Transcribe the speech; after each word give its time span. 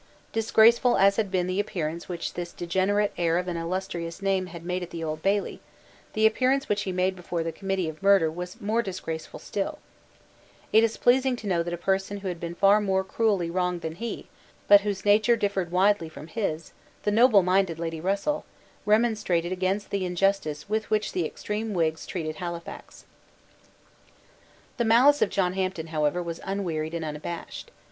Disgraceful 0.33 0.97
as 0.97 1.17
had 1.17 1.29
been 1.29 1.45
the 1.45 1.59
appearance 1.59 2.09
which 2.09 2.33
this 2.33 2.53
degenerate 2.53 3.13
heir 3.19 3.37
of 3.37 3.47
an 3.47 3.55
illustrious 3.55 4.19
name 4.19 4.47
had 4.47 4.65
made 4.65 4.81
at 4.81 4.89
the 4.89 5.03
Old 5.03 5.21
Bailey, 5.21 5.59
the 6.13 6.25
appearance 6.25 6.67
which 6.67 6.81
he 6.89 6.91
made 6.91 7.15
before 7.15 7.43
the 7.43 7.51
Committee 7.51 7.87
of 7.87 8.01
Murder 8.01 8.31
was 8.31 8.59
more 8.59 8.81
disgraceful 8.81 9.37
still, 9.39 9.77
It 10.73 10.83
is 10.83 10.97
pleasing 10.97 11.35
to 11.35 11.47
know 11.47 11.61
that 11.61 11.71
a 11.75 11.77
person 11.77 12.17
who 12.17 12.29
had 12.29 12.39
been 12.39 12.55
far 12.55 12.81
more 12.81 13.03
cruelly 13.03 13.51
wronged 13.51 13.81
than 13.81 13.93
he, 13.93 14.25
but 14.67 14.81
whose 14.81 15.05
nature 15.05 15.35
differed 15.35 15.71
widely 15.71 16.09
from 16.09 16.25
his, 16.25 16.71
the 17.03 17.11
nobleminded 17.11 17.77
Lady 17.77 18.01
Russell, 18.01 18.43
remonstrated 18.87 19.51
against 19.51 19.91
the 19.91 20.03
injustice 20.03 20.67
with 20.67 20.89
which 20.89 21.11
the 21.11 21.27
extreme 21.27 21.75
Whigs 21.75 22.07
treated 22.07 22.37
Halifax, 22.37 23.05
The 24.77 24.83
malice 24.85 25.21
of 25.21 25.29
John 25.29 25.53
Hampden, 25.53 25.89
however, 25.93 26.23
was 26.23 26.39
unwearied 26.43 26.95
and 26.95 27.05
unabashed. 27.05 27.69